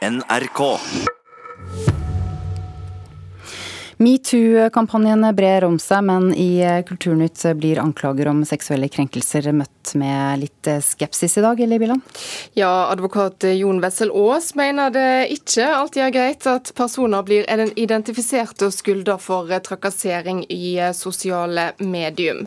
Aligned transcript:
NRK. 0.00 0.80
Metoo-kampanjen 4.00 5.26
brer 5.36 5.64
om 5.66 5.74
seg, 5.76 6.06
men 6.08 6.30
i 6.32 6.62
Kulturnytt 6.88 7.42
blir 7.60 7.76
anklager 7.82 8.30
om 8.30 8.38
seksuelle 8.48 8.88
krenkelser 8.88 9.50
møtt 9.52 9.90
med 10.00 10.40
litt 10.40 10.68
skepsis 10.86 11.36
i 11.36 11.42
dag, 11.44 11.60
Eli 11.60 11.76
Billand? 11.82 12.00
Ja, 12.56 12.88
advokat 12.88 13.44
Jon 13.58 13.82
Wessel 13.84 14.08
Aas 14.16 14.54
mener 14.56 14.88
det 14.94 15.26
ikke 15.34 15.66
alltid 15.68 16.04
er 16.06 16.14
greit 16.14 16.48
at 16.48 16.70
personer 16.78 17.26
blir 17.28 17.44
identifisert 17.76 18.64
og 18.64 18.72
skylda 18.72 19.18
for 19.20 19.52
trakassering 19.68 20.46
i 20.48 20.78
sosiale 20.96 21.74
medium. 21.84 22.46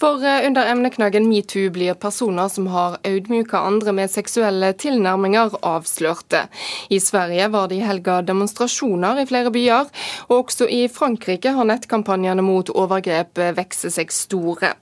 For 0.00 0.24
under 0.24 0.72
emneknaggen 0.72 1.28
metoo 1.28 1.68
blir 1.74 2.00
personer 2.00 2.48
som 2.48 2.70
har 2.72 2.96
audmyka 3.04 3.60
andre 3.60 3.92
med 4.00 4.14
seksuelle 4.14 4.72
tilnærminger, 4.80 5.60
avslørte. 5.60 6.46
I 6.88 6.96
Sverige 6.96 7.52
var 7.52 7.68
det 7.68 7.82
i 7.82 7.84
helga 7.84 8.22
demonstrasjoner 8.24 9.20
i 9.20 9.28
flere 9.28 9.52
byer, 9.52 9.92
og 10.30 10.36
også 10.46 10.72
i 10.72 10.82
Frankrike 10.94 11.50
har 11.56 11.66
nettkampanjene 11.68 12.42
mot 12.46 12.70
overgrep 12.70 13.40
vokst 13.58 13.88
seg 13.96 14.12
store. 14.14 14.74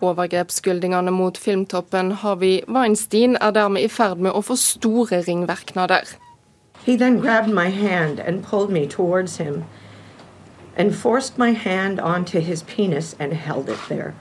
Overgrepsskyldningene 0.00 1.12
mot 1.12 1.38
filmtoppen 1.38 2.14
Harvey 2.22 2.62
Weinstein 2.68 3.36
er 3.40 3.52
dermed 3.56 3.84
i 3.84 3.90
ferd 3.92 4.22
med 4.24 4.32
å 4.32 4.42
få 4.44 4.56
store 4.56 5.22
ringvirkninger. 5.28 6.14
He 6.86 6.96
then 6.96 7.20
grabbed 7.20 7.52
my 7.52 7.68
hand 7.68 8.18
and 8.20 8.42
pulled 8.42 8.70
me 8.70 8.86
towards 8.86 9.36
him 9.36 9.64
and 10.76 10.94
forced 10.94 11.36
my 11.36 11.52
hand 11.52 12.00
onto 12.00 12.40
his 12.40 12.62
penis 12.62 13.14
and 13.18 13.32
held 13.32 13.68
it 13.68 13.78
there. 13.88 14.14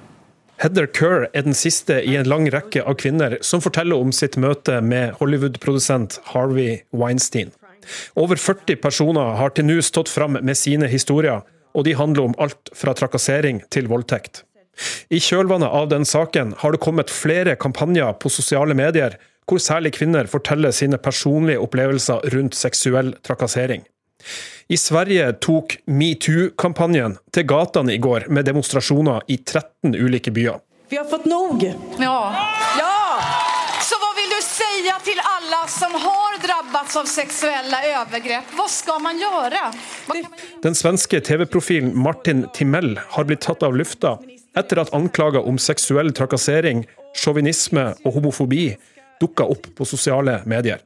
Heather 0.57 0.87
Kerr 0.87 1.27
er 1.33 1.41
den 1.41 1.53
siste 1.53 2.01
i 2.01 2.15
en 2.17 2.25
lang 2.25 2.47
rekke 2.49 2.81
av 2.81 2.97
kvinner 2.97 3.37
som 3.45 3.61
forteller 3.61 4.01
om 4.01 4.11
sitt 4.11 4.39
møte 4.41 4.79
med 4.81 5.13
Hollywood-produsent 5.19 6.17
Harvey 6.33 6.79
Weinstein. 6.91 7.51
Over 8.15 8.39
40 8.41 8.81
personer 8.83 9.37
har 9.39 9.53
til 9.55 9.67
nå 9.67 9.79
stått 9.85 10.11
fram 10.11 10.39
med 10.41 10.57
sine 10.57 10.89
historier, 10.91 11.43
og 11.77 11.85
de 11.85 11.95
handler 11.97 12.29
om 12.29 12.37
alt 12.41 12.71
fra 12.75 12.93
trakassering 12.97 13.61
til 13.73 13.89
voldtekt. 13.91 14.43
I 15.09 15.19
kjølvannet 15.23 15.73
av 15.73 15.89
den 15.89 16.05
saken 16.05 16.53
har 16.61 16.73
det 16.73 16.83
kommet 16.83 17.13
flere 17.13 17.55
kampanjer 17.57 18.13
på 18.21 18.29
sosiale 18.29 18.77
medier, 18.77 19.17
hvor 19.47 19.61
særlig 19.63 19.93
kvinner 19.97 20.27
forteller 20.29 20.75
sine 20.75 20.99
personlige 20.99 21.61
opplevelser 21.63 22.27
rundt 22.33 22.57
seksuell 22.57 23.13
trakassering. 23.25 23.85
I 24.67 24.77
Sverige 24.77 25.29
tok 25.39 25.77
metoo-kampanjen 25.87 27.15
til 27.31 27.47
gatene 27.47 27.95
i 27.95 28.01
går 28.03 28.27
med 28.27 28.49
demonstrasjoner 28.49 29.23
i 29.31 29.39
13 29.39 29.95
ulike 29.95 30.33
byer. 30.35 30.59
Vi 30.91 30.99
har 30.99 31.07
fått 31.07 31.27
nok! 31.27 31.63
Ja. 31.99 32.19
ja! 32.79 32.86
Så 34.37 34.43
säga 34.43 34.99
till 35.03 35.21
alle 35.23 35.67
som 35.67 35.91
har 35.91 36.47
drabbats 36.47 36.95
av 36.95 37.05
sexuella 37.05 37.83
övergrepp? 37.83 38.43
Vad 38.57 38.69
ska 38.69 38.99
man 38.99 39.19
göra? 39.19 39.73
Den 40.61 40.75
svenske 40.75 41.21
TV-profilen 41.21 41.97
Martin 41.97 42.47
Timell 42.53 42.99
har 43.09 43.23
blitt 43.23 43.41
tatt 43.41 43.63
av 43.63 43.75
lufta 43.75 44.17
etter 44.57 44.77
at 44.77 44.93
anklager 44.93 45.47
om 45.47 45.57
seksuell 45.57 46.13
trakassering, 46.13 46.85
sjåvinisme 47.17 47.87
og 48.05 48.13
homofobi 48.13 48.75
dukka 49.21 49.43
opp 49.43 49.65
på 49.77 49.85
sosiale 49.85 50.41
medier. 50.45 50.83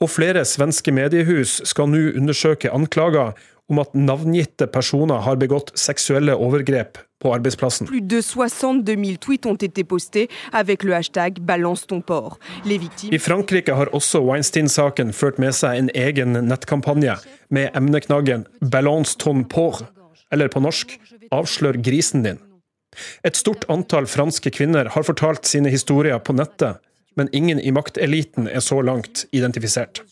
Og 0.00 0.10
flere 0.10 0.44
svenske 0.44 0.92
mediehus 0.92 1.60
skal 1.68 1.88
nå 1.88 2.10
undersøke 2.20 2.72
anklager 2.72 3.32
om 3.70 3.80
at 3.80 3.96
navngitte 3.96 4.68
personer 4.68 5.24
har 5.24 5.40
begått 5.40 5.72
seksuelle 5.78 6.36
overgrep 6.36 7.00
på 7.20 7.34
arbeidsplassen. 7.34 7.86
Plus 7.86 8.00
de 8.00 8.22
62 8.22 8.96
000 8.96 9.16
tweets 9.20 9.46
ont 9.46 9.60
été 9.60 9.84
postés 9.84 10.28
avec 10.52 10.82
le 10.82 10.94
hashtag 10.94 11.40
balance 11.40 11.86
ton 11.86 12.00
porc. 12.00 12.38
I 13.10 13.18
Frankrike 13.18 13.72
har 13.72 13.92
også 13.92 14.22
Weinstein-saken 14.24 15.12
ført 15.12 15.38
med 15.38 15.54
seg 15.56 15.78
en 15.78 15.90
egen 15.94 16.38
nettkampanje 16.48 17.16
med 17.50 17.70
emneknaggen 17.76 18.46
'balance 18.60 19.18
ton 19.18 19.44
port', 19.44 19.84
eller 20.32 20.48
på 20.48 20.60
norsk 20.60 20.98
'avslør 21.30 21.76
grisen 21.82 22.24
din'. 22.24 22.40
Et 23.24 23.36
stort 23.36 23.64
antall 23.68 24.06
franske 24.06 24.50
kvinner 24.50 24.88
har 24.88 25.02
fortalt 25.06 25.46
sine 25.46 25.70
historier 25.70 26.18
på 26.18 26.32
nettet, 26.32 26.80
men 27.16 27.28
ingen 27.32 27.60
i 27.60 27.70
makteliten 27.70 28.48
er 28.48 28.60
så 28.60 28.80
langt 28.80 29.26
identifisert. 29.32 30.02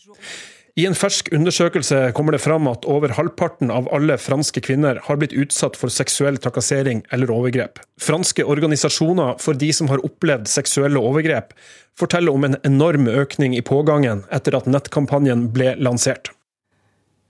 I 0.77 0.85
en 0.85 0.95
fersk 0.95 1.31
undersøkelse 1.33 2.11
kommer 2.15 2.35
det 2.35 2.41
fram 2.43 2.67
at 2.69 2.85
over 2.89 3.13
halvparten 3.17 3.71
av 3.73 3.89
alle 3.95 4.17
franske 4.21 4.61
kvinner 4.63 4.99
har 5.05 5.19
blitt 5.19 5.33
utsatt 5.33 5.77
for 5.79 5.91
seksuell 5.93 6.37
trakassering 6.41 7.01
eller 7.15 7.31
overgrep. 7.33 7.81
Franske 7.99 8.45
organisasjoner 8.45 9.39
for 9.41 9.57
de 9.57 9.71
som 9.75 9.89
har 9.89 10.03
opplevd 10.05 10.49
seksuelle 10.51 11.01
overgrep, 11.01 11.55
forteller 11.99 12.35
om 12.35 12.45
en 12.47 12.59
enorm 12.63 13.09
økning 13.11 13.57
i 13.57 13.63
pågangen 13.65 14.23
etter 14.31 14.55
at 14.59 14.69
nettkampanjen 14.69 15.49
ble 15.55 15.73
lansert. 15.81 16.31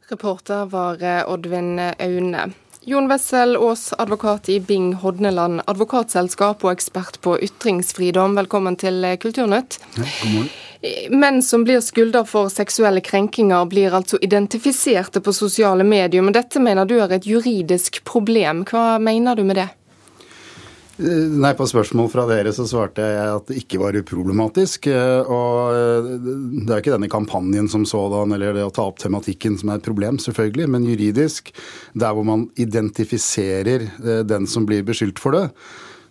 Reporter 0.09 0.65
var 0.69 1.03
Oddvin 1.29 1.77
Aune. 1.79 2.49
Jon 2.85 3.07
Wessel 3.07 3.57
Aas, 3.57 3.93
advokat 3.97 4.49
i 4.49 4.59
Bing 4.59 4.93
Hodneland 4.93 5.61
advokatselskap 5.67 6.63
og 6.63 6.71
ekspert 6.71 7.19
på 7.21 7.35
ytringsfridom, 7.43 8.37
velkommen 8.39 8.77
til 8.79 9.03
Kulturnytt. 9.19 9.81
Ja, 9.97 10.05
god 10.05 10.33
morgen. 10.33 10.49
Menn 11.11 11.41
som 11.43 11.65
blir 11.67 11.81
skylda 11.83 12.21
for 12.23 12.47
seksuelle 12.47 13.01
krenkinger, 13.03 13.65
blir 13.67 13.91
altså 13.97 14.15
identifiserte 14.23 15.19
på 15.19 15.33
sosiale 15.35 15.83
medier. 15.83 16.23
Men 16.23 16.37
dette 16.37 16.63
mener 16.63 16.87
du 16.87 16.95
er 17.03 17.11
et 17.17 17.27
juridisk 17.27 17.99
problem. 18.07 18.63
Hva 18.63 18.95
mener 19.03 19.35
du 19.35 19.43
med 19.43 19.59
det? 19.59 19.67
Nei, 20.99 21.53
På 21.55 21.63
spørsmål 21.63 22.09
fra 22.11 22.25
dere 22.27 22.51
så 22.51 22.65
svarte 22.67 23.05
jeg 23.05 23.27
at 23.31 23.45
det 23.47 23.61
ikke 23.61 23.79
var 23.79 23.95
uproblematisk. 23.95 24.89
og 24.91 26.09
Det 26.19 26.73
er 26.73 26.81
ikke 26.81 26.95
denne 26.97 27.11
kampanjen 27.11 27.69
som 27.71 27.85
sådan 27.87 28.35
eller 28.35 28.57
det 28.57 28.65
å 28.67 28.73
ta 28.75 28.83
opp 28.89 28.99
tematikken 28.99 29.55
som 29.61 29.71
er 29.71 29.79
et 29.79 29.87
problem, 29.87 30.19
selvfølgelig. 30.19 30.67
Men 30.67 30.87
juridisk, 30.89 31.53
der 31.95 32.17
hvor 32.17 32.27
man 32.27 32.49
identifiserer 32.59 33.87
den 34.27 34.49
som 34.51 34.67
blir 34.67 34.83
beskyldt 34.83 35.23
for 35.23 35.37
det, 35.37 35.45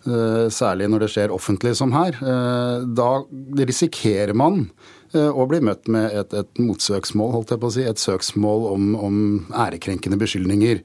Eh, 0.07 0.47
særlig 0.55 0.87
når 0.89 1.05
det 1.05 1.11
skjer 1.13 1.35
offentlig 1.35 1.75
som 1.77 1.91
her, 1.93 2.15
eh, 2.23 2.87
da 2.87 3.11
risikerer 3.59 4.35
man 4.37 4.71
og 5.09 5.39
å 5.41 5.45
bli 5.49 5.63
møtt 5.65 5.87
med 5.89 6.13
et, 6.13 6.35
et 6.37 6.59
motsøksmål, 6.61 7.31
holdt 7.33 7.55
jeg 7.55 7.61
på 7.63 7.69
å 7.71 7.73
si. 7.73 7.85
Et 7.89 8.01
søksmål 8.03 8.67
om, 8.69 8.91
om 8.93 9.15
ærekrenkende 9.57 10.19
beskyldninger. 10.21 10.83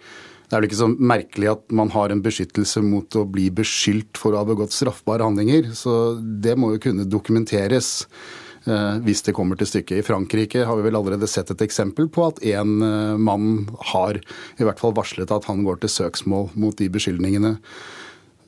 Det 0.47 0.53
er 0.53 0.61
vel 0.61 0.69
ikke 0.69 0.81
så 0.83 0.91
merkelig 0.91 1.51
at 1.53 1.75
man 1.75 1.91
har 1.93 2.13
en 2.13 2.21
beskyttelse 2.23 2.83
mot 2.85 3.17
å 3.19 3.25
bli 3.29 3.49
beskyldt 3.53 4.19
for 4.21 4.35
å 4.35 4.43
ha 4.43 4.47
begått 4.47 4.75
straffbare 4.75 5.25
handlinger. 5.25 5.71
Så 5.77 6.15
det 6.19 6.57
må 6.59 6.73
jo 6.75 6.83
kunne 6.89 7.09
dokumenteres 7.09 8.07
hvis 8.63 9.19
det 9.25 9.33
kommer 9.35 9.59
til 9.59 9.67
stykket. 9.67 9.97
I 9.99 10.05
Frankrike 10.07 10.61
har 10.63 10.77
vi 10.79 10.85
vel 10.85 10.95
allerede 10.95 11.27
sett 11.27 11.49
et 11.51 11.63
eksempel 11.65 12.05
på 12.07 12.29
at 12.29 12.37
en 12.53 12.77
mann 13.19 13.65
har 13.91 14.21
i 14.21 14.63
hvert 14.63 14.79
fall 14.79 14.93
varslet 14.95 15.33
at 15.35 15.49
han 15.49 15.65
går 15.67 15.81
til 15.81 15.91
søksmål 15.91 16.47
mot 16.55 16.77
de 16.79 16.87
beskyldningene. 16.93 17.57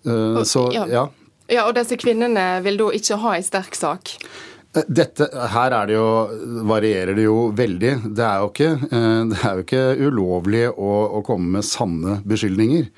Eh, 0.06 0.44
så, 0.44 0.70
ja. 0.74 0.86
ja. 1.50 1.66
Og 1.66 1.76
disse 1.78 1.98
kvinnene 2.02 2.46
vil 2.66 2.80
da 2.82 2.92
ikke 2.98 3.20
ha 3.22 3.36
en 3.38 3.46
sterk 3.46 3.78
sak? 3.78 4.16
Eh, 4.76 4.84
dette, 4.88 5.30
her 5.52 5.76
det 5.88 5.96
jo, 5.96 6.10
varierer 6.68 7.16
det 7.16 7.28
jo 7.28 7.50
veldig. 7.56 7.94
Det 8.16 8.26
er 8.26 8.42
jo 8.42 8.50
ikke, 8.52 8.72
eh, 8.90 9.46
er 9.48 9.60
jo 9.60 9.64
ikke 9.64 9.86
ulovlig 10.08 10.68
å, 10.72 10.92
å, 11.20 11.24
komme 11.26 11.58
med 11.58 11.68
sanne 11.68 12.20
beskyldninger. 12.28 12.90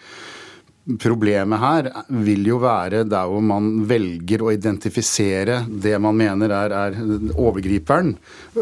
Problemet 1.03 1.59
her 1.59 1.89
vil 2.23 2.45
jo 2.47 2.61
være 2.63 3.01
der 3.11 3.27
hvor 3.27 3.41
man 3.43 3.81
velger 3.89 4.45
å 4.45 4.53
identifisere 4.53 5.65
det 5.67 5.97
man 5.99 6.15
mener 6.15 6.53
er, 6.55 6.71
er 6.71 7.33
overgriperen, 7.35 8.13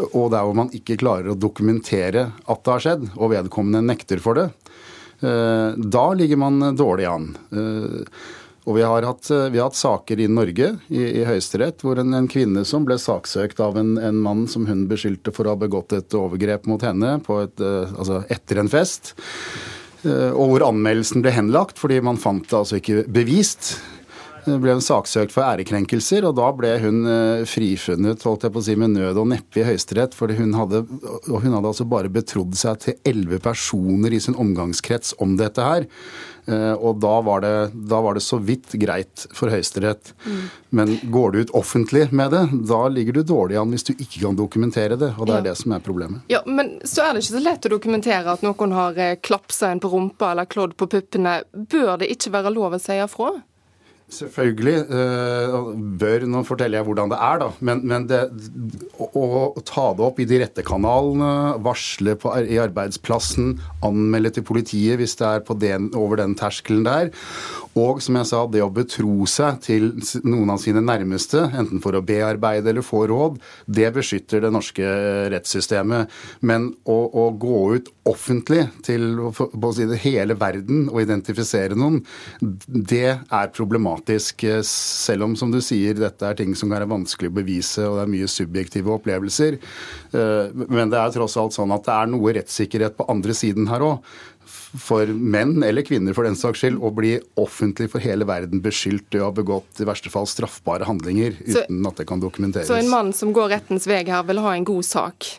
og 0.08 0.32
der 0.34 0.48
hvor 0.48 0.56
man 0.58 0.72
ikke 0.74 0.98
klarer 0.98 1.30
å 1.30 1.38
dokumentere 1.38 2.24
at 2.34 2.64
det 2.66 2.72
har 2.74 2.82
skjedd, 2.82 3.06
og 3.14 3.30
vedkommende 3.30 3.84
nekter 3.92 4.18
for 4.24 4.40
det. 4.40 4.48
Da 5.22 6.02
ligger 6.18 6.42
man 6.42 6.74
dårlig 6.76 7.06
an. 7.08 7.30
Og 8.66 8.74
vi 8.74 8.82
har 8.82 9.06
hatt, 9.06 9.30
eh, 9.30 9.48
vi 9.54 9.60
har 9.60 9.70
hatt 9.70 9.78
saker 9.78 10.20
i 10.20 10.26
Norge, 10.26 10.72
i, 10.90 11.02
i 11.20 11.24
Høyesterett, 11.26 11.84
hvor 11.86 12.00
en, 12.02 12.14
en, 12.18 12.26
kvinne 12.30 12.64
som 12.66 12.86
ble 12.86 12.98
saksøkt 12.98 13.62
av 13.62 13.78
en, 13.78 13.94
en, 14.02 14.18
mann 14.22 14.46
som 14.50 14.66
hun 14.66 14.88
beskyldte 14.90 15.30
for 15.34 15.46
å 15.46 15.54
ha 15.54 15.60
begått 15.60 15.94
et 15.94 16.16
overgrep 16.18 16.66
mot 16.66 16.82
henne 16.82 17.16
et, 17.20 17.62
eh, 17.62 17.94
altså 17.94 18.24
etter 18.32 18.62
en 18.62 18.70
fest, 18.70 19.14
eh, 20.02 20.32
og 20.32 20.50
hvor 20.50 20.66
anmeldelsen 20.66 21.22
ble 21.22 21.34
henlagt 21.36 21.78
fordi 21.78 22.00
man 22.02 22.18
fant 22.18 22.48
det 22.50 22.58
altså 22.58 22.80
ikke 22.80 23.06
bevist. 23.06 23.76
Det 24.46 24.58
ble 24.62 24.76
hun 24.76 24.84
saksøkt 24.84 25.34
for 25.34 25.42
ærekrenkelser, 25.46 26.24
og 26.28 26.36
da 26.38 26.52
ble 26.54 26.72
hun 26.82 27.02
frifunnet 27.50 28.22
holdt 28.26 28.46
jeg 28.46 28.54
på 28.54 28.62
å 28.62 28.66
si, 28.66 28.76
med 28.78 28.94
nød 28.94 29.18
og 29.18 29.28
neppe 29.32 29.60
i 29.60 29.66
Høyesterett. 29.66 30.14
For 30.14 30.30
hun 30.38 30.54
hadde, 30.54 30.84
og 31.26 31.40
hun 31.42 31.56
hadde 31.56 31.72
altså 31.72 31.86
bare 31.90 32.12
betrodd 32.12 32.54
seg 32.58 32.80
til 32.84 32.96
elleve 33.08 33.40
personer 33.42 34.14
i 34.14 34.22
sin 34.22 34.38
omgangskrets 34.38 35.16
om 35.22 35.34
dette 35.40 35.66
her. 35.66 35.90
Eh, 36.46 36.72
og 36.78 37.00
da 37.02 37.14
var, 37.26 37.42
det, 37.42 37.70
da 37.90 37.98
var 38.04 38.14
det, 38.14 38.22
så 38.22 38.38
vidt 38.38 38.76
greit 38.78 39.24
for 39.34 39.50
Høyesterett. 39.50 40.12
Mm. 40.26 40.44
Men 40.78 40.92
går 41.10 41.32
du 41.32 41.40
ut 41.40 41.54
offentlig 41.58 42.06
med 42.14 42.30
det, 42.34 42.44
da 42.70 42.84
ligger 42.92 43.18
du 43.18 43.22
dårlig 43.26 43.58
an 43.58 43.74
hvis 43.74 43.88
du 43.88 43.92
ikke 43.96 44.22
kan 44.28 44.38
dokumentere 44.38 44.98
det. 45.00 45.12
Og 45.16 45.26
det 45.26 45.36
er 45.38 45.42
ja. 45.42 45.48
det 45.50 45.56
som 45.62 45.74
er 45.74 45.82
problemet. 45.82 46.22
Ja, 46.30 46.44
Men 46.46 46.76
så 46.86 47.06
er 47.06 47.14
det 47.14 47.24
ikke 47.24 47.38
så 47.38 47.42
lett 47.42 47.66
å 47.66 47.74
dokumentere 47.74 48.36
at 48.36 48.46
noen 48.46 48.76
har 48.76 49.02
eh, 49.02 49.18
klapsa 49.18 49.72
en 49.72 49.82
på 49.82 49.90
rumpa 49.90 50.32
eller 50.34 50.50
klådd 50.50 50.78
på 50.78 50.90
puppene. 50.94 51.40
Bør 51.52 51.96
det 52.02 52.12
ikke 52.14 52.34
være 52.38 52.54
lov 52.54 52.78
å 52.78 52.82
si 52.82 53.00
ifra? 53.02 53.34
Selvfølgelig 54.06 54.84
uh, 54.86 55.72
bør 55.98 56.24
Nå 56.30 56.44
forteller 56.46 56.78
jeg 56.78 56.86
hvordan 56.86 57.10
det 57.10 57.16
er, 57.18 57.40
da. 57.42 57.48
Men, 57.66 57.80
men 57.90 58.04
det, 58.06 58.20
å, 59.02 59.08
å, 59.10 59.62
ta 59.66 59.88
det 59.98 60.04
opp 60.06 60.20
i 60.22 60.26
de 60.30 60.38
rette 60.44 60.62
kanalene, 60.66 61.56
varsle 61.64 62.14
på, 62.22 62.30
i 62.46 62.60
arbeidsplassen, 62.62 63.56
anmelde 63.86 64.36
til 64.36 64.46
politiet 64.46 65.00
hvis 65.00 65.16
det 65.18 65.26
er 65.26 65.42
den, 65.58 65.90
over 65.98 66.22
den 66.22 66.36
terskelen 66.38 66.86
der. 66.86 67.10
Og 67.76 67.98
som 68.04 68.20
jeg 68.20 68.30
sa, 68.30 68.44
det 68.46 68.62
å 68.62 68.70
betro 68.72 69.26
seg 69.28 69.58
til 69.66 69.90
noen 70.22 70.54
av 70.54 70.62
sine 70.62 70.84
nærmeste, 70.84 71.42
enten 71.58 71.82
for 71.82 71.98
å 71.98 72.04
bearbeide 72.06 72.70
eller 72.70 72.86
få 72.86 73.08
råd, 73.10 73.42
det 73.66 73.90
beskytter 73.96 74.46
det 74.46 74.52
norske 74.54 74.86
rettssystemet. 75.34 76.14
Men 76.46 76.70
å, 76.86 77.00
å 77.10 77.26
gå 77.34 77.64
ut 77.74 77.90
offentlig 78.06 78.68
til 78.86 79.18
si 79.74 79.90
hele 80.06 80.38
verden 80.38 80.86
og 80.92 81.02
identifisere 81.02 81.74
noen, 81.74 82.04
det 82.40 83.16
er 83.18 83.50
problematisk. 83.50 83.95
Selv 84.66 85.26
om, 85.26 85.36
som 85.38 85.52
du 85.52 85.60
sier, 85.64 85.96
dette 85.98 86.26
er 86.28 86.38
ting 86.38 86.54
som 86.54 86.68
kan 86.68 86.80
være 86.80 86.90
vanskelig 86.90 87.30
å 87.32 87.36
bevise, 87.38 87.84
og 87.88 87.98
det 87.98 88.04
er 88.04 88.14
mye 88.14 88.30
subjektive 88.30 88.94
opplevelser. 88.96 89.58
Eh, 90.12 90.64
men 90.66 90.92
det 90.92 91.00
er 91.00 91.14
tross 91.14 91.36
alt 91.40 91.56
sånn 91.56 91.74
at 91.74 91.86
det 91.86 91.94
er 91.96 92.10
noe 92.12 92.34
rettssikkerhet 92.38 92.98
på 92.98 93.08
andre 93.12 93.36
siden 93.36 93.70
her 93.72 93.84
òg 93.86 94.16
for 94.76 95.08
menn, 95.08 95.56
eller 95.64 95.84
kvinner 95.86 96.14
for 96.16 96.26
den 96.26 96.36
saks 96.38 96.62
skyld, 96.62 96.78
å 96.84 96.92
bli 96.94 97.16
offentlig 97.40 97.88
for 97.92 98.04
hele 98.04 98.26
verden 98.28 98.62
beskyldt 98.64 99.08
til 99.12 99.24
å 99.24 99.30
ha 99.30 99.34
begått 99.34 99.80
i 99.82 99.88
verste 99.88 100.12
fall 100.12 100.28
straffbare 100.30 100.86
handlinger 100.88 101.38
uten 101.40 101.80
så, 101.80 101.90
at 101.90 102.02
det 102.02 102.06
kan 102.10 102.22
dokumenteres. 102.22 102.68
Så 102.70 102.78
en 102.78 102.92
mann 102.92 103.12
som 103.16 103.32
går 103.36 103.54
rettens 103.56 103.88
vei 103.88 104.02
her, 104.06 104.22
vil 104.28 104.42
ha 104.44 104.54
en 104.54 104.68
god 104.68 104.86
sak? 104.86 105.30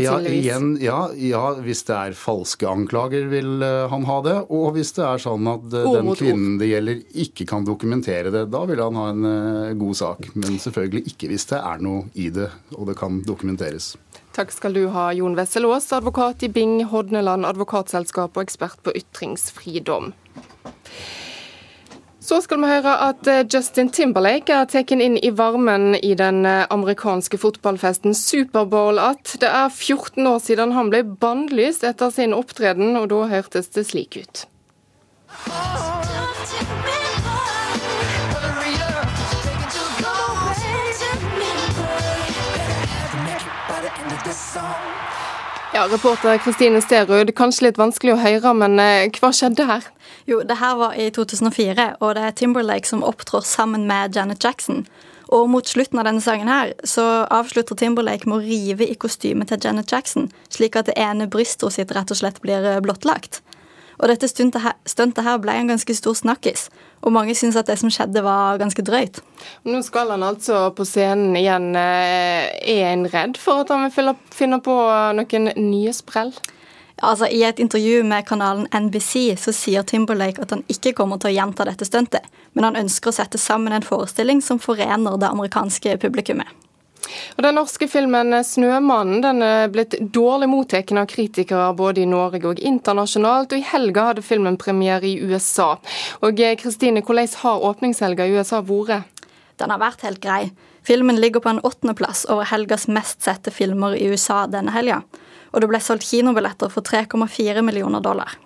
Ja, 0.00 0.16
igjen, 0.26 0.72
ja, 0.82 1.10
ja, 1.14 1.42
hvis 1.62 1.84
det 1.86 1.94
er 1.94 2.16
falske 2.18 2.66
anklager, 2.68 3.28
vil 3.30 3.62
uh, 3.62 3.86
han 3.92 4.04
ha 4.08 4.16
det. 4.24 4.36
Og 4.50 4.74
hvis 4.74 4.90
det 4.96 5.04
er 5.06 5.22
sånn 5.22 5.46
at 5.50 5.66
uh, 5.70 5.86
den 5.94 6.10
kvinnen 6.18 6.56
det 6.60 6.70
gjelder, 6.72 7.02
ikke 7.24 7.46
kan 7.48 7.66
dokumentere 7.66 8.32
det, 8.34 8.46
da 8.50 8.64
vil 8.66 8.82
han 8.82 8.98
ha 8.98 9.06
en 9.12 9.28
uh, 9.28 9.70
god 9.78 10.00
sak. 10.00 10.30
Men 10.34 10.58
selvfølgelig 10.62 11.14
ikke 11.14 11.30
hvis 11.30 11.46
det 11.52 11.60
er 11.62 11.84
noe 11.86 12.08
i 12.18 12.28
det, 12.34 12.50
og 12.74 12.90
det 12.90 12.98
kan 12.98 13.22
dokumenteres. 13.26 13.94
Takk 14.34 14.52
skal 14.54 14.74
du 14.74 14.84
ha, 14.94 15.10
Jon 15.14 15.38
Wessel 15.38 15.66
Aas, 15.70 15.88
advokat 15.94 16.42
i 16.46 16.50
Bing 16.50 16.80
Hodneland 16.90 17.46
advokatselskap 17.46 18.36
og 18.36 18.46
ekspert 18.46 18.78
på 18.86 18.94
ytringsfridom. 18.98 20.12
Så 22.30 22.36
skal 22.44 22.60
vi 22.62 22.68
høre 22.70 22.92
at 23.08 23.26
eh, 23.26 23.40
Justin 23.42 23.88
Timberlake 23.90 24.54
er 24.54 24.68
tatt 24.70 24.92
inn 24.94 25.16
i 25.18 25.32
varmen 25.34 25.96
i 25.98 26.12
den 26.14 26.44
eh, 26.46 26.62
amerikanske 26.70 27.40
fotballfesten 27.42 28.14
Superbowl. 28.14 29.02
At 29.02 29.34
det 29.42 29.50
er 29.50 29.66
14 29.66 30.30
år 30.30 30.38
siden 30.38 30.76
han 30.78 30.94
ble 30.94 31.02
bannlyst 31.24 31.82
etter 31.82 32.14
sin 32.14 32.36
opptreden, 32.36 32.94
og 33.02 33.10
da 33.10 33.26
hørtes 33.34 33.74
det 33.74 33.88
slik 33.90 34.20
ut. 34.22 34.46
Ja, 45.70 45.84
Reporter 45.86 46.38
Kristine 46.42 46.80
Sterud, 46.82 47.28
kanskje 47.38 47.68
litt 47.68 47.76
vanskelig 47.78 48.16
å 48.16 48.18
høre, 48.18 48.50
men 48.58 48.72
eh, 48.82 49.06
hva 49.20 49.28
skjedde 49.30 49.68
her? 49.68 49.84
Jo, 50.26 50.40
det 50.42 50.56
her 50.58 50.74
var 50.80 50.96
i 50.98 51.04
2004, 51.14 51.84
og 52.02 52.16
det 52.18 52.24
er 52.26 52.34
Timberlake 52.40 52.90
som 52.90 53.04
opptrår 53.06 53.46
sammen 53.46 53.84
med 53.86 54.18
Janet 54.18 54.42
Jackson. 54.42 54.82
Og 55.30 55.46
mot 55.46 55.70
slutten 55.70 56.02
av 56.02 56.08
denne 56.08 56.24
sangen 56.24 56.50
her, 56.50 56.72
så 56.82 57.04
avslutter 57.30 57.78
Timberlake 57.78 58.26
med 58.26 58.40
å 58.40 58.48
rive 58.48 58.90
i 58.90 58.98
kostymet 58.98 59.52
til 59.52 59.62
Janet 59.62 59.94
Jackson, 59.94 60.26
slik 60.50 60.74
at 60.74 60.90
det 60.90 60.98
ene 60.98 61.30
brystet 61.30 61.78
sitt 61.78 61.94
rett 61.94 62.10
og 62.10 62.18
slett 62.18 62.42
blir 62.42 62.66
eh, 62.66 62.82
blottlagt. 62.82 63.38
Og 64.00 64.08
dette 64.08 64.28
stuntet 64.30 64.64
her, 64.64 64.76
stuntet 64.88 65.26
her 65.26 65.40
ble 65.42 65.54
en 65.60 65.68
ganske 65.68 65.94
stor 65.96 66.16
snakkis, 66.16 66.68
og 67.04 67.12
mange 67.12 67.34
syns 67.36 67.58
at 67.60 67.68
det 67.68 67.76
som 67.80 67.92
skjedde 67.92 68.22
var 68.24 68.60
ganske 68.60 68.84
drøyt. 68.84 69.20
Nå 69.68 69.82
skal 69.84 70.14
han 70.14 70.24
altså 70.24 70.70
på 70.76 70.86
scenen 70.88 71.36
igjen. 71.36 71.74
Eh, 71.76 72.48
er 72.74 72.94
en 72.94 73.04
redd 73.12 73.36
for 73.40 73.64
at 73.64 73.72
han 73.72 73.84
vil 73.88 74.14
finne 74.32 74.60
på 74.64 74.76
noen 75.18 75.52
nye 75.56 75.92
sprell? 75.96 76.32
Altså, 77.00 77.28
I 77.32 77.42
et 77.48 77.60
intervju 77.60 78.02
med 78.04 78.26
kanalen 78.28 78.66
NBC 78.76 79.36
så 79.40 79.52
sier 79.56 79.84
Timberlake 79.88 80.42
at 80.42 80.52
han 80.52 80.64
ikke 80.68 80.92
kommer 80.98 81.20
til 81.20 81.30
å 81.30 81.36
gjenta 81.36 81.64
dette 81.68 81.88
stuntet, 81.88 82.26
men 82.52 82.68
han 82.68 82.76
ønsker 82.76 83.12
å 83.12 83.16
sette 83.16 83.40
sammen 83.40 83.72
en 83.72 83.86
forestilling 83.86 84.42
som 84.44 84.60
forener 84.60 85.16
det 85.20 85.30
amerikanske 85.30 85.96
publikummet. 86.02 86.48
Og 87.36 87.42
Den 87.42 87.54
norske 87.54 87.88
filmen 87.88 88.32
'Snømannen' 88.32 89.22
den 89.22 89.42
er 89.42 89.68
blitt 89.68 89.96
dårlig 90.12 90.48
mottatt 90.48 90.92
av 90.92 91.06
kritikere 91.06 91.74
både 91.76 92.02
i 92.02 92.10
Norge 92.10 92.44
og 92.48 92.58
internasjonalt. 92.58 93.52
og 93.52 93.58
I 93.58 93.68
helga 93.72 94.04
hadde 94.10 94.22
filmen 94.22 94.56
premiere 94.56 95.06
i 95.06 95.20
USA. 95.22 95.76
Og 96.22 96.40
eh, 96.40 96.56
Kristine, 96.56 97.02
Hvordan 97.02 97.28
har 97.42 97.64
åpningshelga 97.70 98.26
i 98.26 98.36
USA 98.36 98.60
vært? 98.60 99.04
Den 99.58 99.70
har 99.70 99.78
vært 99.78 100.02
helt 100.02 100.20
grei. 100.20 100.50
Filmen 100.82 101.20
ligger 101.20 101.40
på 101.40 101.48
en 101.48 101.60
åttendeplass 101.60 102.24
over 102.28 102.44
helgas 102.44 102.88
mest 102.88 103.22
sette 103.22 103.50
filmer 103.50 103.94
i 103.94 104.08
USA 104.08 104.46
denne 104.46 104.72
helga. 104.72 105.02
Og 105.52 105.60
det 105.60 105.68
ble 105.68 105.80
solgt 105.80 106.08
kinobilletter 106.08 106.70
for 106.72 106.80
3,4 106.80 107.62
millioner 107.62 108.00
dollar. 108.00 108.38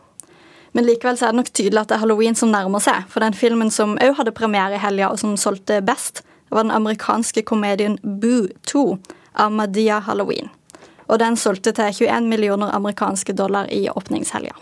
Men 0.74 0.88
likevel 0.88 1.16
så 1.16 1.28
er 1.28 1.34
det 1.34 1.38
nok 1.38 1.52
tydelig 1.54 1.80
at 1.84 1.88
det 1.92 1.96
er 1.96 2.02
halloween 2.02 2.34
som 2.34 2.50
nærmer 2.50 2.82
seg. 2.82 3.04
For 3.08 3.22
den 3.22 3.36
filmen 3.38 3.70
som 3.70 3.94
òg 4.02 4.16
hadde 4.18 4.34
premiere 4.34 4.74
i 4.74 4.82
helga, 4.82 5.12
og 5.12 5.20
som 5.22 5.36
solgte 5.38 5.78
best, 5.86 6.24
var 6.54 6.66
den 6.66 6.74
amerikanske 6.74 7.42
komedien 7.42 7.98
Boo 8.02 8.48
2 8.70 8.98
av 9.34 9.52
Madia 9.52 9.98
Halloween. 10.06 10.50
Og 11.06 11.18
den 11.20 11.36
solgte 11.36 11.74
til 11.76 12.06
21 12.06 12.28
millioner 12.30 12.72
amerikanske 12.72 13.34
dollar 13.36 13.68
i 13.72 13.88
åpningshelga. 13.90 14.54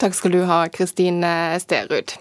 Takk 0.00 0.16
skal 0.16 0.34
du 0.34 0.40
ha, 0.48 0.64
Kristine 0.72 1.54
Sterud. 1.62 2.16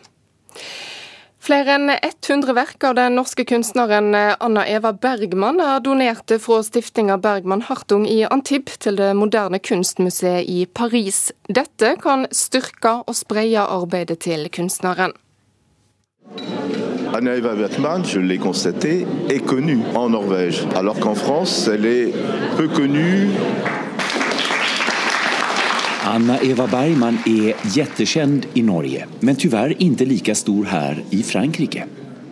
Flere 1.44 1.74
enn 1.75 1.90
100 1.92 2.54
verk 2.56 2.86
av 2.88 2.94
den 2.96 3.18
norske 3.18 3.44
kunstneren 3.44 4.14
Anna 4.16 4.62
Eva 4.70 4.94
Bergman 4.96 5.60
er 5.60 5.81
donert 5.84 6.31
fra 6.40 6.62
stiftinga 6.64 7.18
Bergman 7.20 7.66
Hartung 7.68 8.06
i 8.08 8.22
Antibes 8.24 8.80
til 8.86 8.96
Det 8.96 9.10
moderne 9.20 9.60
kunstmuseet 9.60 10.48
i 10.48 10.64
Paris. 10.66 11.34
Dette 11.50 11.98
kan 12.00 12.30
styrke 12.31 13.02
og 13.04 13.18
spreie 13.20 13.60
arbeidet 13.60 14.22
til 14.24 14.48
kunstneren. 14.56 15.18
Anna 17.14 17.36
Eva 17.36 17.56
je 18.04 18.20
l'ai 18.20 18.40
constaté, 18.40 19.06
est 19.30 19.46
connue 19.46 19.80
en 19.94 20.10
Norvège, 20.10 20.64
alors 20.75 21.00
qu'en 21.00 21.16
France, 21.16 21.68
elle 21.68 21.86
est 21.86 22.14
peu 22.58 22.68
connue. 22.68 23.30
Anna 26.06 26.42
Eva 26.42 26.68
Bergman 26.68 27.18
är 27.25 27.54
jättekänd 27.78 28.46
i 28.54 28.62
Norge, 28.62 29.06
men 29.20 29.36
tyvärr 29.36 29.81
inte 29.81 30.06
lika 30.06 30.36
stor 30.36 30.66
här 30.66 31.04
i 31.10 31.24
Frankrike. 31.24 31.86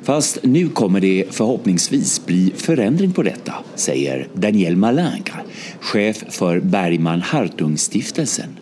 Fast 0.04 0.40
nu 0.44 0.70
kommer 0.70 1.00
det 1.00 1.26
förhoppningsvis 1.32 2.26
bli 2.26 2.54
förändring 2.56 3.12
på 3.12 3.24
detta, 3.24 3.54
säger 3.76 4.28
Daniel 4.34 4.76
Malingre, 4.76 5.44
chef 5.80 6.24
för 6.30 6.60
Bergman 6.60 7.22
Hartung-stiftelsen. 7.22 8.58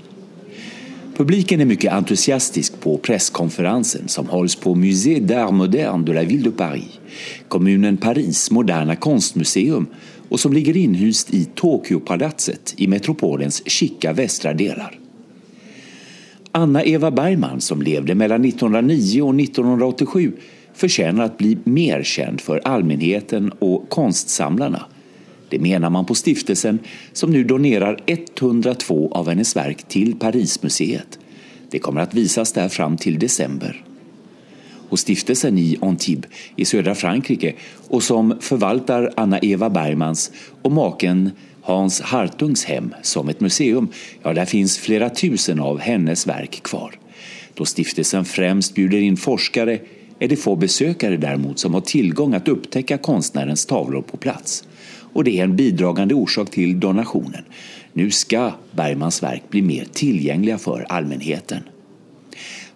Publiken 1.20 1.62
är 1.62 1.66
mycket 1.66 1.94
entusiastisk 1.94 2.80
på 2.80 2.98
presskonferensen 2.98 4.08
som 4.08 4.30
hålls 4.30 4.56
på 4.56 4.76
Musée 4.76 5.20
d'Art 5.20 5.52
Moderne 5.52 6.06
de 6.06 6.14
la 6.14 6.24
Ville 6.24 6.44
de 6.44 6.52
Paris, 6.52 7.00
kommunen 7.48 7.98
Paris 7.98 8.52
moderna 8.52 8.96
konstmuseum 8.96 9.88
och 10.30 10.40
som 10.40 10.54
ligger 10.54 10.78
inhyst 10.78 11.34
i 11.34 11.46
Tokyopalatset 11.46 12.74
i 12.78 12.88
metropolens 12.88 13.70
chica 13.70 14.14
västra 14.14 14.54
delar. 14.54 15.00
Anna 16.52 16.84
Eva 16.84 17.12
Bergman, 17.12 17.62
som 17.62 17.82
levde 17.82 18.16
mellan 18.16 18.46
1909 18.46 19.22
och 19.22 19.40
1987, 19.40 20.32
förtjänar 20.74 21.24
att 21.24 21.38
bli 21.38 21.58
mer 21.64 22.04
känd 22.04 22.42
för 22.42 22.62
allmänheten 22.66 23.52
och 23.60 23.90
konstsamlarna 23.90 24.86
det 25.50 25.60
menar 25.60 25.90
man 25.90 26.06
på 26.06 26.16
stiftelsen 26.16 26.80
som 27.14 27.32
nu 27.32 27.44
donerar 27.44 28.04
102 28.06 29.12
av 29.12 29.30
hennes 29.30 29.56
verk 29.56 29.88
till 29.88 30.16
Parismuseet. 30.16 31.20
Det 31.72 31.80
kommer 31.80 32.02
att 32.02 32.14
visas 32.14 32.52
där 32.52 32.70
fram 32.70 32.98
till 32.98 33.20
december. 33.20 33.84
Hos 34.90 35.02
stiftelsen 35.02 35.58
i 35.58 35.78
Antibes 35.82 36.32
i 36.56 36.66
södra 36.66 36.96
Frankrike 36.96 37.54
och 37.88 38.04
som 38.04 38.38
förvaltar 38.40 39.14
Anna 39.18 39.40
Eva 39.40 39.70
Bergmans 39.70 40.32
och 40.62 40.72
maken 40.72 41.32
Hans 41.62 42.02
Hartungs 42.02 42.66
hem 42.66 42.96
som 43.02 43.30
ett 43.30 43.40
museum, 43.40 43.88
ja 44.24 44.34
där 44.34 44.46
finns 44.46 44.78
flera 44.78 45.10
tusen 45.10 45.60
av 45.60 45.80
hennes 45.80 46.28
verk 46.28 46.64
kvar. 46.64 46.96
Då 47.54 47.66
stiftelsen 47.66 48.26
främst 48.26 48.76
bjuder 48.76 48.98
in 48.98 49.18
forskare 49.18 49.80
är 50.20 50.28
det 50.28 50.36
få 50.36 50.56
besökare 50.56 51.18
däremot 51.18 51.60
som 51.60 51.74
har 51.74 51.82
tillgång 51.82 52.34
att 52.34 52.48
upptäcka 52.48 52.98
konstnärens 52.98 53.66
tavlor 53.66 54.02
på 54.02 54.18
plats 54.18 54.64
och 55.14 55.24
det 55.24 55.40
är 55.40 55.44
en 55.44 55.56
bidragande 55.56 56.16
orsak 56.16 56.50
till 56.50 56.80
donationen. 56.80 57.44
Nu 57.94 58.12
ska 58.12 58.52
Bergmans 58.72 59.24
verk 59.24 59.44
bli 59.50 59.62
mer 59.62 59.86
tillgängliga 59.94 60.58
för 60.58 60.86
allmänheten. 60.90 61.60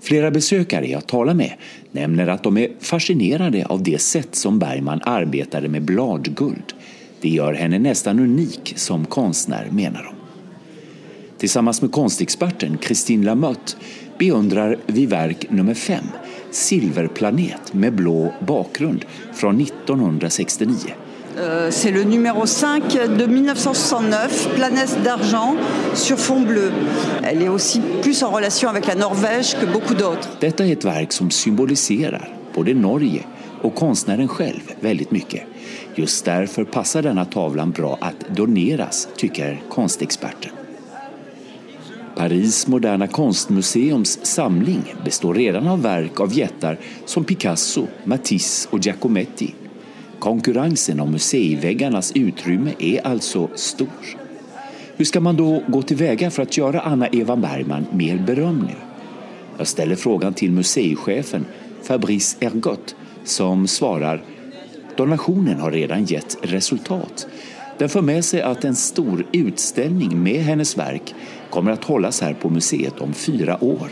Flera 0.01 0.31
besökare 0.31 0.89
jag 0.89 1.07
talar 1.07 1.33
med 1.33 1.53
nämner 1.91 2.27
att 2.27 2.43
de 2.43 2.57
är 2.57 2.69
fascinerade 2.79 3.65
av 3.65 3.83
det 3.83 4.01
sätt 4.01 4.35
som 4.35 4.59
Bergman 4.59 5.01
arbetade 5.03 5.69
med 5.69 5.81
bladguld. 5.81 6.73
Det 7.21 7.29
gör 7.29 7.53
henne 7.53 7.79
nästan 7.79 8.19
unik 8.19 8.73
som 8.75 9.05
konstnär, 9.05 9.67
menar 9.71 10.03
de. 10.03 10.15
Tillsammans 11.37 11.81
med 11.81 11.91
konstexperten 11.91 12.77
Christine 12.81 13.25
Lamotte 13.25 13.73
beundrar 14.17 14.77
vi 14.87 15.05
verk 15.05 15.45
nummer 15.49 15.73
fem, 15.73 16.05
Silverplanet 16.51 17.73
med 17.73 17.93
blå 17.93 18.33
bakgrund 18.47 19.05
fra 19.33 19.49
1969. 19.49 20.75
Euh, 21.37 21.71
c'est 21.71 21.91
le 21.91 22.03
numéro 22.03 22.45
5 22.45 23.17
de 23.17 23.25
1969, 23.25 24.55
Planète 24.55 25.01
d'argent 25.03 25.55
sur 25.95 26.17
fond 26.17 26.41
bleu. 26.41 26.71
Elle 27.23 27.41
est 27.41 27.47
aussi 27.47 27.81
plus 28.01 28.23
en 28.23 28.29
relation 28.29 28.69
avec 28.69 28.85
la 28.85 28.95
Norvège 28.95 29.55
que 29.59 29.65
beaucoup 29.65 29.95
d'autres. 29.95 30.27
Detta 30.39 30.65
är 30.65 30.75
verk 30.75 31.11
som 31.11 31.31
symboliserar 31.31 32.29
både 32.55 32.73
Norge 32.73 33.23
och 33.61 33.75
konstnären 33.75 34.27
själv 34.27 34.61
väldigt 34.79 35.11
mycket. 35.11 35.41
Just 35.95 36.25
därför 36.25 36.63
passar 36.63 37.01
denna 37.01 37.25
tavlan 37.25 37.71
bra 37.71 37.97
att 38.01 38.35
doneras, 38.35 39.07
tycker 39.15 39.61
konstexperten. 39.69 40.51
Paris 42.15 42.67
moderna 42.67 43.07
konstmuseums 43.07 44.19
samling 44.25 44.95
består 45.05 45.33
redan 45.33 45.67
av 45.67 45.81
verk 45.81 46.19
av 46.19 46.33
jättar 46.33 46.77
som 47.05 47.23
Picasso, 47.23 47.87
Matisse 48.03 48.69
och 48.71 48.79
Giacometti. 48.79 49.53
Konkurrensen 50.23 50.99
om 50.99 51.11
museiväggarnas 51.11 52.11
utrymme 52.15 52.73
är 52.79 53.07
alltså 53.07 53.49
stor. 53.55 54.17
Hur 54.95 55.05
ska 55.05 55.19
man 55.19 55.35
då 55.35 55.63
gå 55.67 55.81
tillväga 55.81 56.31
för 56.31 56.43
att 56.43 56.57
göra 56.57 56.81
Anna 56.81 57.07
Eva 57.07 57.35
Bergman 57.35 57.85
mer 57.91 58.17
berömd 58.17 58.69
Jeg 59.57 59.67
ställer 59.67 59.95
frågan 59.95 60.33
till 60.33 60.51
museichefen 60.51 61.45
Fabrice 61.81 62.37
Ergot 62.39 62.95
som 63.23 63.67
svarar 63.67 64.23
Donationen 64.97 65.59
har 65.59 65.71
redan 65.71 66.05
gett 66.05 66.37
resultat. 66.41 67.27
Den 67.77 67.89
för 67.89 68.01
med 68.01 68.25
sig 68.25 68.41
att 68.41 68.65
en 68.65 68.75
stor 68.75 69.25
utställning 69.31 70.23
med 70.23 70.41
hennes 70.43 70.77
verk 70.77 71.15
kommer 71.49 71.71
att 71.71 71.83
hållas 71.83 72.21
här 72.21 72.33
på 72.33 72.49
museet 72.49 72.99
om 72.99 73.13
fyra 73.13 73.63
år. 73.63 73.89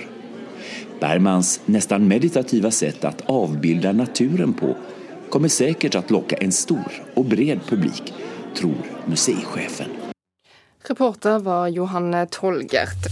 Bergmans 0.99 1.61
nästan 1.65 2.07
meditativa 2.07 2.71
sätt 2.71 3.05
att 3.05 3.21
avbilda 3.25 3.91
naturen 3.91 4.53
på 4.53 4.75
kommer 5.31 5.51
sikkert 5.51 5.95
at 5.95 6.11
lokke 6.13 6.37
en 6.43 6.51
stor 6.51 7.01
og 7.15 7.29
bred 7.31 7.63
publik, 7.69 8.11
tror 8.57 8.87
museichefen. 9.07 9.93
Reporter 10.89 11.39
var 11.45 11.69
Johanne 11.71 12.25
Tolgert. 12.33 13.07